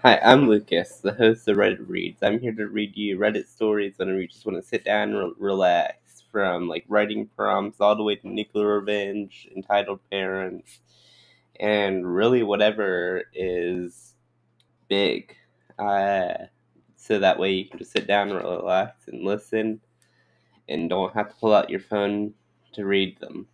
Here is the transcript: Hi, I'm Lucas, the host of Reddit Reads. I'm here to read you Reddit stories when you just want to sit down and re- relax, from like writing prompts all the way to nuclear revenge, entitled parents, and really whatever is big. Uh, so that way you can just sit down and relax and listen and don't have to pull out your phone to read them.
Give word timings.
Hi, 0.00 0.18
I'm 0.22 0.46
Lucas, 0.46 0.98
the 1.00 1.14
host 1.14 1.48
of 1.48 1.56
Reddit 1.56 1.88
Reads. 1.88 2.22
I'm 2.22 2.38
here 2.38 2.52
to 2.52 2.68
read 2.68 2.94
you 2.98 3.16
Reddit 3.16 3.48
stories 3.48 3.94
when 3.96 4.08
you 4.08 4.28
just 4.28 4.44
want 4.44 4.62
to 4.62 4.68
sit 4.68 4.84
down 4.84 5.14
and 5.14 5.18
re- 5.18 5.32
relax, 5.38 6.22
from 6.30 6.68
like 6.68 6.84
writing 6.86 7.30
prompts 7.34 7.80
all 7.80 7.96
the 7.96 8.02
way 8.02 8.16
to 8.16 8.28
nuclear 8.28 8.78
revenge, 8.78 9.48
entitled 9.56 10.00
parents, 10.10 10.80
and 11.58 12.14
really 12.14 12.42
whatever 12.42 13.22
is 13.32 14.12
big. 14.86 15.34
Uh, 15.78 16.34
so 16.96 17.18
that 17.18 17.38
way 17.38 17.52
you 17.52 17.64
can 17.64 17.78
just 17.78 17.92
sit 17.92 18.06
down 18.06 18.28
and 18.28 18.36
relax 18.36 19.08
and 19.08 19.24
listen 19.24 19.80
and 20.68 20.90
don't 20.90 21.14
have 21.14 21.30
to 21.30 21.36
pull 21.36 21.54
out 21.54 21.70
your 21.70 21.80
phone 21.80 22.34
to 22.74 22.84
read 22.84 23.18
them. 23.18 23.48